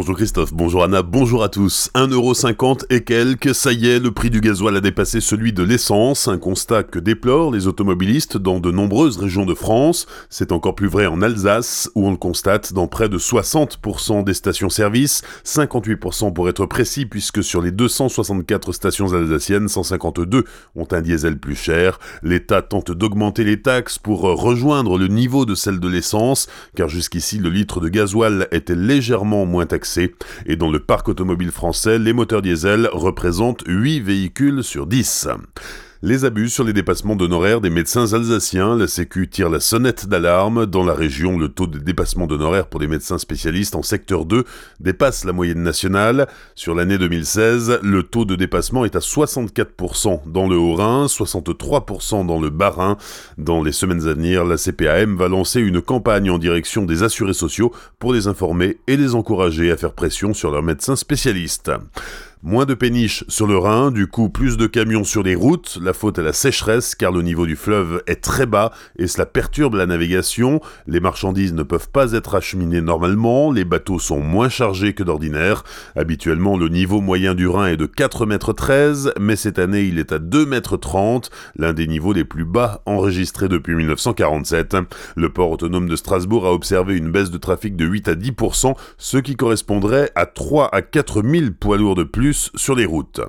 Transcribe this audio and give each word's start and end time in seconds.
Bonjour 0.00 0.14
Christophe, 0.14 0.54
bonjour 0.54 0.84
Anna, 0.84 1.02
bonjour 1.02 1.42
à 1.42 1.48
tous. 1.48 1.90
1,50€ 1.96 2.84
et 2.88 3.02
quelques, 3.02 3.52
ça 3.52 3.72
y 3.72 3.88
est, 3.88 3.98
le 3.98 4.12
prix 4.12 4.30
du 4.30 4.40
gasoil 4.40 4.76
a 4.76 4.80
dépassé 4.80 5.20
celui 5.20 5.52
de 5.52 5.64
l'essence, 5.64 6.28
un 6.28 6.38
constat 6.38 6.84
que 6.84 7.00
déplorent 7.00 7.50
les 7.50 7.66
automobilistes 7.66 8.36
dans 8.36 8.60
de 8.60 8.70
nombreuses 8.70 9.16
régions 9.16 9.44
de 9.44 9.54
France. 9.54 10.06
C'est 10.30 10.52
encore 10.52 10.76
plus 10.76 10.86
vrai 10.86 11.06
en 11.06 11.20
Alsace, 11.20 11.90
où 11.96 12.06
on 12.06 12.12
le 12.12 12.16
constate 12.16 12.72
dans 12.72 12.86
près 12.86 13.08
de 13.08 13.18
60% 13.18 14.22
des 14.22 14.34
stations-service, 14.34 15.22
58% 15.44 16.32
pour 16.32 16.48
être 16.48 16.66
précis, 16.66 17.04
puisque 17.04 17.42
sur 17.42 17.60
les 17.60 17.72
264 17.72 18.70
stations 18.70 19.12
alsaciennes, 19.14 19.66
152 19.66 20.44
ont 20.76 20.86
un 20.92 21.00
diesel 21.00 21.40
plus 21.40 21.56
cher. 21.56 21.98
L'État 22.22 22.62
tente 22.62 22.92
d'augmenter 22.92 23.42
les 23.42 23.62
taxes 23.62 23.98
pour 23.98 24.20
rejoindre 24.20 24.96
le 24.96 25.08
niveau 25.08 25.44
de 25.44 25.56
celle 25.56 25.80
de 25.80 25.88
l'essence, 25.88 26.46
car 26.76 26.88
jusqu'ici 26.88 27.38
le 27.38 27.50
litre 27.50 27.80
de 27.80 27.88
gasoil 27.88 28.46
était 28.52 28.76
légèrement 28.76 29.44
moins 29.44 29.66
taxé 29.66 29.87
et 30.46 30.56
dans 30.56 30.70
le 30.70 30.80
parc 30.80 31.08
automobile 31.08 31.50
français, 31.50 31.98
les 31.98 32.12
moteurs 32.12 32.42
diesel 32.42 32.88
représentent 32.92 33.64
8 33.66 34.00
véhicules 34.00 34.62
sur 34.62 34.86
10 34.86 35.28
les 36.02 36.24
abus 36.24 36.48
sur 36.48 36.62
les 36.62 36.72
dépassements 36.72 37.16
d'honoraires 37.16 37.60
des 37.60 37.70
médecins 37.70 38.12
alsaciens. 38.12 38.76
La 38.76 38.86
Sécu 38.86 39.28
tire 39.28 39.50
la 39.50 39.58
sonnette 39.58 40.06
d'alarme. 40.06 40.66
Dans 40.66 40.84
la 40.84 40.94
région, 40.94 41.38
le 41.38 41.48
taux 41.48 41.66
de 41.66 41.78
dépassement 41.78 42.26
d'honoraires 42.26 42.68
pour 42.68 42.80
les 42.80 42.86
médecins 42.86 43.18
spécialistes 43.18 43.74
en 43.74 43.82
secteur 43.82 44.24
2 44.24 44.44
dépasse 44.78 45.24
la 45.24 45.32
moyenne 45.32 45.62
nationale. 45.62 46.28
Sur 46.54 46.76
l'année 46.76 46.98
2016, 46.98 47.80
le 47.82 48.02
taux 48.04 48.24
de 48.24 48.36
dépassement 48.36 48.84
est 48.84 48.94
à 48.94 49.00
64% 49.00 50.30
dans 50.30 50.48
le 50.48 50.56
Haut-Rhin, 50.56 51.06
63% 51.06 52.26
dans 52.26 52.40
le 52.40 52.50
Bas-Rhin. 52.50 52.96
Dans 53.36 53.62
les 53.62 53.72
semaines 53.72 54.06
à 54.06 54.14
venir, 54.14 54.44
la 54.44 54.56
CPAM 54.56 55.16
va 55.16 55.28
lancer 55.28 55.60
une 55.60 55.80
campagne 55.80 56.30
en 56.30 56.38
direction 56.38 56.84
des 56.84 57.02
assurés 57.02 57.34
sociaux 57.34 57.72
pour 57.98 58.12
les 58.12 58.28
informer 58.28 58.78
et 58.86 58.96
les 58.96 59.16
encourager 59.16 59.72
à 59.72 59.76
faire 59.76 59.92
pression 59.92 60.32
sur 60.32 60.52
leurs 60.52 60.62
médecins 60.62 60.96
spécialistes. 60.96 61.72
Moins 62.44 62.66
de 62.66 62.74
péniches 62.74 63.24
sur 63.26 63.48
le 63.48 63.58
Rhin, 63.58 63.90
du 63.90 64.06
coup 64.06 64.28
plus 64.28 64.56
de 64.56 64.68
camions 64.68 65.02
sur 65.02 65.24
les 65.24 65.34
routes, 65.34 65.76
la 65.82 65.92
faute 65.92 66.20
à 66.20 66.22
la 66.22 66.32
sécheresse 66.32 66.94
car 66.94 67.10
le 67.10 67.22
niveau 67.22 67.46
du 67.46 67.56
fleuve 67.56 68.00
est 68.06 68.22
très 68.22 68.46
bas 68.46 68.70
et 68.96 69.08
cela 69.08 69.26
perturbe 69.26 69.74
la 69.74 69.86
navigation, 69.86 70.60
les 70.86 71.00
marchandises 71.00 71.52
ne 71.52 71.64
peuvent 71.64 71.90
pas 71.90 72.12
être 72.12 72.36
acheminées 72.36 72.80
normalement, 72.80 73.50
les 73.50 73.64
bateaux 73.64 73.98
sont 73.98 74.20
moins 74.20 74.48
chargés 74.48 74.92
que 74.92 75.02
d'ordinaire, 75.02 75.64
habituellement 75.96 76.56
le 76.56 76.68
niveau 76.68 77.00
moyen 77.00 77.34
du 77.34 77.48
Rhin 77.48 77.66
est 77.66 77.76
de 77.76 77.86
4,13 77.86 79.08
m, 79.08 79.12
mais 79.20 79.34
cette 79.34 79.58
année 79.58 79.82
il 79.82 79.98
est 79.98 80.12
à 80.12 80.20
2,30 80.20 81.14
m, 81.16 81.20
l'un 81.56 81.72
des 81.72 81.88
niveaux 81.88 82.12
les 82.12 82.24
plus 82.24 82.44
bas 82.44 82.82
enregistrés 82.86 83.48
depuis 83.48 83.74
1947. 83.74 84.76
Le 85.16 85.28
port 85.28 85.50
autonome 85.50 85.88
de 85.88 85.96
Strasbourg 85.96 86.46
a 86.46 86.52
observé 86.52 86.96
une 86.96 87.10
baisse 87.10 87.32
de 87.32 87.38
trafic 87.38 87.74
de 87.74 87.84
8 87.84 88.06
à 88.06 88.14
10%, 88.14 88.76
ce 88.96 89.18
qui 89.18 89.34
correspondrait 89.34 90.12
à 90.14 90.26
3 90.26 90.72
à 90.72 90.82
4 90.82 91.22
000 91.24 91.46
poids 91.58 91.78
lourds 91.78 91.96
de 91.96 92.04
plus 92.04 92.27
sur 92.32 92.74
les 92.74 92.84
routes. 92.84 93.20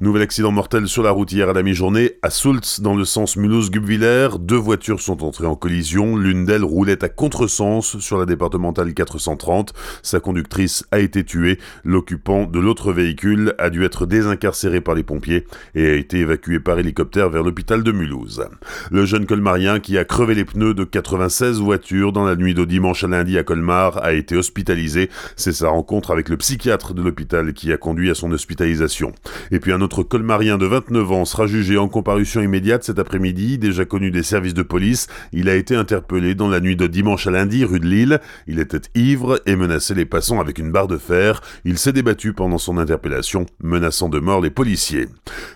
Nouvel 0.00 0.22
accident 0.22 0.50
mortel 0.50 0.88
sur 0.88 1.02
la 1.02 1.10
route 1.10 1.32
hier 1.32 1.48
à 1.48 1.52
la 1.52 1.62
mi-journée 1.62 2.12
à 2.22 2.30
Soultz 2.30 2.80
dans 2.80 2.94
le 2.94 3.04
sens 3.04 3.36
Mulhouse-Gubwiller. 3.36 4.38
Deux 4.38 4.56
voitures 4.56 5.00
sont 5.00 5.22
entrées 5.22 5.46
en 5.46 5.56
collision. 5.56 6.16
L'une 6.16 6.44
d'elles 6.44 6.64
roulait 6.64 7.04
à 7.04 7.08
contresens 7.08 7.98
sur 7.98 8.18
la 8.18 8.26
départementale 8.26 8.94
430. 8.94 9.72
Sa 10.02 10.20
conductrice 10.20 10.84
a 10.90 10.98
été 10.98 11.24
tuée. 11.24 11.58
L'occupant 11.84 12.46
de 12.46 12.58
l'autre 12.58 12.92
véhicule 12.92 13.54
a 13.58 13.70
dû 13.70 13.84
être 13.84 14.06
désincarcéré 14.06 14.80
par 14.80 14.94
les 14.94 15.02
pompiers 15.02 15.46
et 15.74 15.86
a 15.86 15.94
été 15.94 16.18
évacué 16.18 16.60
par 16.60 16.78
hélicoptère 16.78 17.30
vers 17.30 17.42
l'hôpital 17.42 17.82
de 17.82 17.92
Mulhouse. 17.92 18.44
Le 18.90 19.04
jeune 19.04 19.26
colmarien 19.26 19.80
qui 19.80 19.98
a 19.98 20.04
crevé 20.04 20.34
les 20.34 20.44
pneus 20.44 20.74
de 20.74 20.84
96 20.84 21.60
voitures 21.60 22.12
dans 22.12 22.24
la 22.24 22.36
nuit 22.36 22.54
de 22.54 22.64
dimanche 22.64 23.04
à 23.04 23.08
lundi 23.08 23.38
à 23.38 23.42
Colmar 23.42 24.02
a 24.02 24.12
été 24.12 24.36
hospitalisé. 24.36 25.10
C'est 25.36 25.52
sa 25.52 25.68
rencontre 25.68 26.10
avec 26.10 26.28
le 26.28 26.36
psychiatre 26.36 26.94
de 26.94 27.02
l'hôpital 27.02 27.52
qui 27.52 27.72
a 27.72 27.76
conduit 27.76 28.10
à 28.10 28.14
son 28.14 28.32
hospitalisation. 28.40 29.12
Et 29.50 29.60
puis 29.60 29.72
un 29.72 29.82
autre 29.82 30.02
colmarien 30.02 30.56
de 30.56 30.64
29 30.64 31.12
ans 31.12 31.24
sera 31.26 31.46
jugé 31.46 31.76
en 31.76 31.88
comparution 31.88 32.40
immédiate 32.40 32.84
cet 32.84 32.98
après-midi, 32.98 33.58
déjà 33.58 33.84
connu 33.84 34.10
des 34.10 34.22
services 34.22 34.54
de 34.54 34.62
police. 34.62 35.08
Il 35.32 35.48
a 35.48 35.54
été 35.54 35.76
interpellé 35.76 36.34
dans 36.34 36.48
la 36.48 36.60
nuit 36.60 36.76
de 36.76 36.86
dimanche 36.86 37.26
à 37.26 37.30
lundi 37.30 37.64
rue 37.64 37.80
de 37.80 37.86
Lille. 37.86 38.20
Il 38.46 38.58
était 38.58 38.80
ivre 38.94 39.40
et 39.44 39.56
menaçait 39.56 39.94
les 39.94 40.06
passants 40.06 40.40
avec 40.40 40.58
une 40.58 40.72
barre 40.72 40.88
de 40.88 40.96
fer. 40.96 41.42
Il 41.64 41.78
s'est 41.78 41.92
débattu 41.92 42.32
pendant 42.32 42.58
son 42.58 42.78
interpellation, 42.78 43.44
menaçant 43.62 44.08
de 44.08 44.18
mort 44.18 44.40
les 44.40 44.50
policiers. 44.50 45.06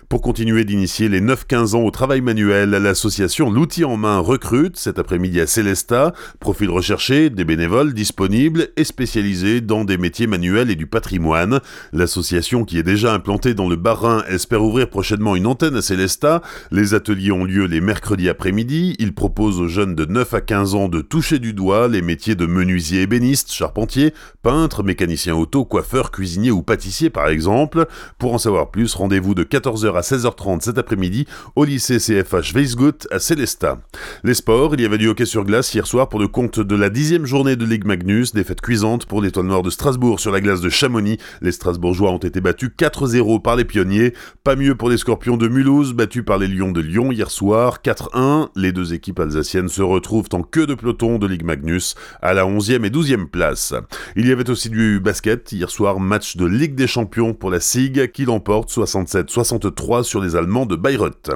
Pour 0.09 0.21
continuer 0.21 0.63
d'initier 0.63 1.09
les 1.09 1.21
9-15 1.21 1.75
ans 1.75 1.83
au 1.83 1.91
travail 1.91 2.21
manuel, 2.21 2.69
l'association 2.69 3.49
L'outil 3.49 3.85
en 3.85 3.97
main 3.97 4.19
recrute 4.19 4.77
cet 4.77 4.99
après-midi 4.99 5.41
à 5.41 5.47
Célesta. 5.47 6.13
Profil 6.39 6.69
recherché, 6.69 7.29
des 7.29 7.45
bénévoles 7.45 7.93
disponibles 7.93 8.69
et 8.77 8.83
spécialisés 8.83 9.61
dans 9.61 9.85
des 9.85 9.97
métiers 9.97 10.27
manuels 10.27 10.69
et 10.69 10.75
du 10.75 10.87
patrimoine. 10.87 11.59
L'association 11.93 12.65
qui 12.65 12.74
est 12.77 12.83
déjà 12.83 13.13
implantée 13.13 13.53
dans 13.53 13.69
le 13.69 13.75
Bas-Rhin, 13.75 14.23
espère 14.27 14.63
ouvrir 14.63 14.89
prochainement 14.89 15.35
une 15.35 15.47
antenne 15.47 15.75
à 15.75 15.81
Célestat. 15.81 16.41
Les 16.71 16.93
ateliers 16.93 17.31
ont 17.31 17.43
lieu 17.43 17.65
les 17.65 17.81
mercredis 17.81 18.29
après-midi. 18.29 18.95
Ils 18.99 19.13
proposent 19.13 19.59
aux 19.59 19.67
jeunes 19.67 19.95
de 19.95 20.05
9 20.05 20.33
à 20.33 20.41
15 20.41 20.75
ans 20.75 20.87
de 20.87 21.01
toucher 21.01 21.39
du 21.39 21.53
doigt 21.53 21.87
les 21.87 22.01
métiers 22.01 22.35
de 22.35 22.45
menuisier 22.45 23.01
ébéniste, 23.01 23.51
charpentier, 23.51 24.13
peintre, 24.43 24.83
mécanicien 24.83 25.35
auto, 25.35 25.65
coiffeur, 25.65 26.11
cuisinier 26.11 26.51
ou 26.51 26.61
pâtissier 26.61 27.09
par 27.09 27.27
exemple. 27.27 27.85
Pour 28.19 28.33
en 28.33 28.37
savoir 28.37 28.71
plus, 28.71 28.93
rendez-vous 28.95 29.35
de 29.35 29.43
14h 29.43 29.95
à 29.95 30.01
16h30 30.01 30.61
cet 30.61 30.77
après-midi 30.77 31.25
au 31.55 31.63
lycée 31.63 31.99
CFH 31.99 32.53
Weisgut 32.53 33.07
à 33.11 33.19
Célestat. 33.19 33.79
Les 34.23 34.33
sports, 34.33 34.73
il 34.73 34.81
y 34.81 34.85
avait 34.85 34.97
du 34.97 35.07
hockey 35.07 35.25
sur 35.25 35.43
glace 35.45 35.73
hier 35.73 35.87
soir 35.87 36.09
pour 36.09 36.19
le 36.19 36.27
compte 36.27 36.59
de 36.59 36.75
la 36.75 36.89
dixième 36.89 37.25
journée 37.25 37.55
de 37.55 37.65
Ligue 37.65 37.85
Magnus, 37.85 38.33
défaite 38.33 38.61
cuisante 38.61 39.05
pour 39.05 39.21
l'étoile 39.21 39.45
noire 39.45 39.63
de 39.63 39.69
Strasbourg 39.69 40.19
sur 40.19 40.31
la 40.31 40.41
glace 40.41 40.61
de 40.61 40.69
Chamonix. 40.69 41.17
Les 41.41 41.51
Strasbourgeois 41.51 42.11
ont 42.11 42.17
été 42.17 42.41
battus 42.41 42.64
battu 42.65 42.69
4-0 42.77 43.41
par 43.41 43.55
les 43.55 43.65
pionniers. 43.65 44.13
Pas 44.43 44.55
mieux 44.55 44.75
pour 44.75 44.89
les 44.89 44.97
Scorpions 44.97 45.37
de 45.37 45.47
Mulhouse, 45.47 45.93
battus 45.93 46.23
par 46.25 46.37
les 46.37 46.47
Lions 46.47 46.71
de 46.71 46.81
Lyon 46.81 47.11
hier 47.11 47.31
soir, 47.31 47.79
4-1. 47.83 48.49
Les 48.55 48.71
deux 48.71 48.93
équipes 48.93 49.19
alsaciennes 49.19 49.69
se 49.69 49.81
retrouvent 49.81 50.29
en 50.33 50.41
queue 50.41 50.67
de 50.67 50.75
peloton 50.75 51.17
de 51.17 51.27
Ligue 51.27 51.43
Magnus, 51.43 51.95
à 52.21 52.33
la 52.33 52.45
11e 52.45 52.85
et 52.85 52.89
12e 52.89 53.27
place. 53.27 53.73
Il 54.15 54.27
y 54.27 54.31
avait 54.31 54.49
aussi 54.49 54.69
du 54.69 54.99
basket, 54.99 55.51
hier 55.51 55.69
soir, 55.69 55.99
match 55.99 56.37
de 56.37 56.45
Ligue 56.45 56.75
des 56.75 56.87
Champions 56.87 57.33
pour 57.33 57.49
la 57.49 57.59
SIG, 57.59 58.11
qui 58.11 58.25
l'emporte 58.25 58.69
67-63 58.69 60.03
sur 60.03 60.21
les 60.21 60.35
Allemands 60.35 60.65
de 60.65 60.75
Bayreuth. 60.75 61.31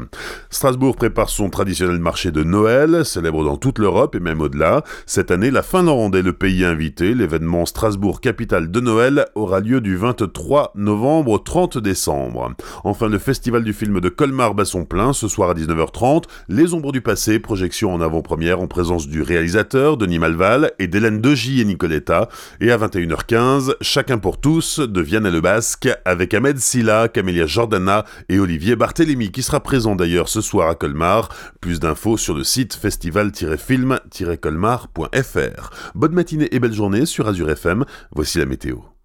Strasbourg 0.49 0.95
prépare 0.95 1.29
son 1.29 1.49
traditionnel 1.49 1.99
marché 1.99 2.31
de 2.31 2.43
Noël, 2.43 3.05
célèbre 3.05 3.43
dans 3.43 3.57
toute 3.57 3.79
l'Europe 3.79 4.15
et 4.15 4.19
même 4.19 4.41
au-delà. 4.41 4.83
Cette 5.05 5.31
année, 5.31 5.51
la 5.51 5.63
Finlande 5.63 6.15
est 6.15 6.21
le 6.21 6.33
pays 6.33 6.65
invité. 6.65 7.13
L'événement 7.13 7.65
Strasbourg 7.65 8.21
capitale 8.21 8.71
de 8.71 8.79
Noël 8.79 9.25
aura 9.35 9.59
lieu 9.59 9.81
du 9.81 9.95
23 9.95 10.73
au 11.27 11.37
30 11.37 11.77
décembre. 11.77 12.53
Enfin, 12.83 13.09
le 13.09 13.19
festival 13.19 13.63
du 13.63 13.73
film 13.73 13.99
de 13.99 14.09
Colmar 14.09 14.53
bat 14.53 14.65
son 14.65 14.85
plein 14.85 15.13
ce 15.13 15.27
soir 15.27 15.49
à 15.49 15.53
19h30. 15.53 16.23
Les 16.47 16.73
ombres 16.73 16.91
du 16.91 17.01
passé, 17.01 17.39
projection 17.39 17.93
en 17.93 18.01
avant-première 18.01 18.59
en 18.59 18.67
présence 18.67 19.07
du 19.07 19.21
réalisateur 19.21 19.97
Denis 19.97 20.19
Malval 20.19 20.71
et 20.79 20.87
d'Hélène 20.87 21.21
Degy 21.21 21.61
et 21.61 21.65
Nicoletta. 21.65 22.29
Et 22.61 22.71
à 22.71 22.77
21h15, 22.77 23.75
Chacun 23.81 24.17
pour 24.17 24.39
tous 24.39 24.79
de 24.79 25.01
Vianney 25.01 25.31
Le 25.31 25.41
Basque 25.41 25.89
avec 26.05 26.33
Ahmed 26.33 26.59
Silla, 26.59 27.07
Camélia 27.07 27.45
Jordana 27.45 28.05
et 28.29 28.39
Olivier 28.39 28.75
Barthélémy 28.75 29.31
qui 29.31 29.41
sera 29.41 29.61
présent 29.61 29.95
d'ailleurs 29.95 30.29
ce 30.29 30.41
soir 30.41 30.69
à 30.69 30.75
Colmar. 30.75 31.29
Plus 31.61 31.79
d'infos 31.79 32.17
sur 32.17 32.33
le 32.33 32.43
site 32.43 32.75
festival-film-colmar.fr. 32.75 35.69
Bonne 35.95 36.13
matinée 36.13 36.49
et 36.51 36.59
belle 36.59 36.73
journée 36.73 37.05
sur 37.05 37.27
Azure 37.27 37.49
FM. 37.49 37.85
Voici 38.13 38.39
la 38.39 38.45
météo. 38.45 38.89